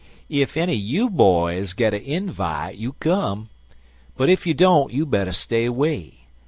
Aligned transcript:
Ef 0.31 0.57
enny 0.57 0.73
you 0.73 1.11
boys 1.11 1.73
git 1.73 1.93
a 1.93 2.01
invite 2.03 2.75
you 2.75 2.93
come, 2.93 3.49
but 4.17 4.29
ef 4.31 4.47
you 4.47 4.55
don't 4.55 4.91
you 4.91 5.05
better 5.05 5.31
stay 5.31 5.69
'way. 5.69 6.25